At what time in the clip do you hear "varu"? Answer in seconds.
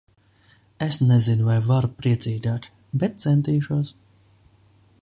1.67-1.91